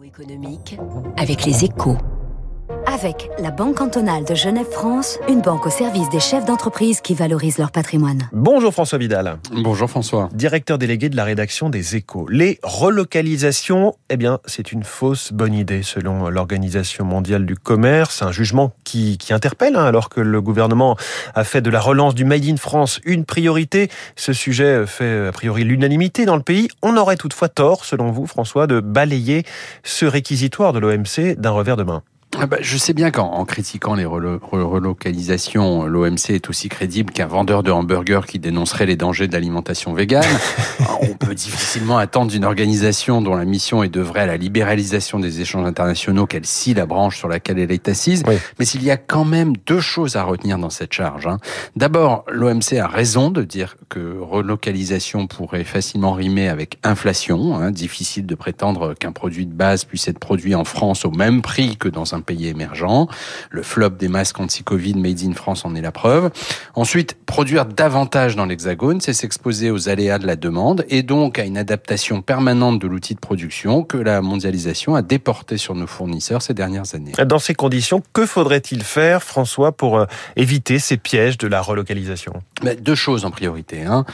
[0.00, 0.78] Économique
[1.18, 1.98] avec les échos.
[2.92, 7.56] Avec la Banque cantonale de Genève-France, une banque au service des chefs d'entreprise qui valorisent
[7.56, 8.28] leur patrimoine.
[8.32, 9.38] Bonjour François Vidal.
[9.50, 10.28] Bonjour François.
[10.34, 12.28] Directeur délégué de la rédaction des Échos.
[12.28, 18.20] Les relocalisations, eh bien, c'est une fausse bonne idée selon l'Organisation mondiale du commerce.
[18.20, 20.98] Un jugement qui, qui interpelle, hein, alors que le gouvernement
[21.34, 23.88] a fait de la relance du Made in France une priorité.
[24.16, 26.68] Ce sujet fait a priori l'unanimité dans le pays.
[26.82, 29.44] On aurait toutefois tort, selon vous, François, de balayer
[29.82, 32.02] ce réquisitoire de l'OMC d'un revers de main.
[32.38, 37.62] Ah bah, je sais bien qu'en critiquant les relocalisations, l'OMC est aussi crédible qu'un vendeur
[37.62, 40.24] de hamburgers qui dénoncerait les dangers de l'alimentation végane.
[41.02, 45.42] On peut difficilement attendre d'une organisation dont la mission est d'œuvrer à la libéralisation des
[45.42, 48.22] échanges internationaux qu'elle scie la branche sur laquelle elle est assise.
[48.58, 51.26] Mais s'il y a quand même deux choses à retenir dans cette charge.
[51.26, 51.36] Hein.
[51.76, 57.56] D'abord, l'OMC a raison de dire que relocalisation pourrait facilement rimer avec inflation.
[57.56, 57.72] Hein.
[57.72, 61.76] Difficile de prétendre qu'un produit de base puisse être produit en France au même prix
[61.76, 63.08] que dans un pays émergent.
[63.50, 66.30] Le flop des masques anti-Covid made in France en est la preuve.
[66.74, 71.44] Ensuite, produire davantage dans l'Hexagone, c'est s'exposer aux aléas de la demande et donc à
[71.44, 76.42] une adaptation permanente de l'outil de production que la mondialisation a déporté sur nos fournisseurs
[76.42, 77.12] ces dernières années.
[77.26, 82.34] Dans ces conditions, que faudrait-il faire, François, pour euh, éviter ces pièges de la relocalisation?
[82.80, 83.82] Deux choses en priorité.
[83.82, 84.04] Hein.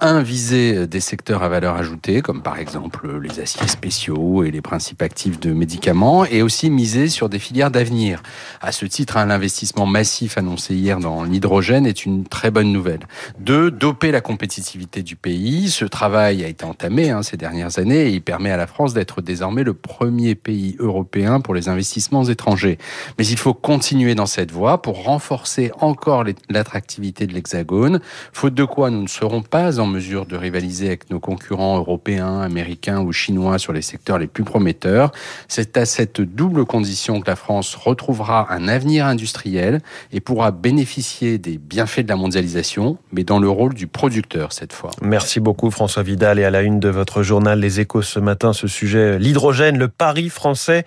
[0.00, 4.60] Un, viser des secteurs à valeur ajoutée, comme par exemple les aciers spéciaux et les
[4.60, 8.22] principes actifs de médicaments, et aussi miser sur des d'avenir.
[8.60, 13.00] À ce titre, hein, l'investissement massif annoncé hier dans l'hydrogène est une très bonne nouvelle.
[13.38, 15.70] Deux, doper la compétitivité du pays.
[15.70, 18.92] Ce travail a été entamé hein, ces dernières années et il permet à la France
[18.92, 22.78] d'être désormais le premier pays européen pour les investissements étrangers.
[23.18, 28.00] Mais il faut continuer dans cette voie pour renforcer encore l'attractivité de l'Hexagone,
[28.32, 32.40] faute de quoi nous ne serons pas en mesure de rivaliser avec nos concurrents européens,
[32.40, 35.12] américains ou chinois sur les secteurs les plus prometteurs.
[35.48, 39.80] C'est à cette double condition que la France France retrouvera un avenir industriel
[40.10, 44.72] et pourra bénéficier des bienfaits de la mondialisation, mais dans le rôle du producteur cette
[44.72, 44.90] fois.
[45.00, 48.52] Merci beaucoup François Vidal et à la une de votre journal Les Échos ce matin,
[48.52, 50.84] ce sujet, l'hydrogène, le pari français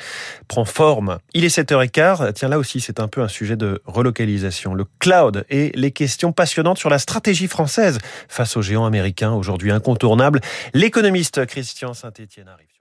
[0.50, 1.19] prend forme.
[1.34, 5.46] Il est 7h15, tiens là aussi c'est un peu un sujet de relocalisation, le cloud
[5.50, 10.42] et les questions passionnantes sur la stratégie française face aux géants américains aujourd'hui incontournables.
[10.74, 12.78] L'économiste Christian Saint-Etienne arrive.